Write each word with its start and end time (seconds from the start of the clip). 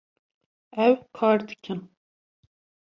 Ew 0.85 0.95
kar 1.17 1.37
dikin 1.47 1.79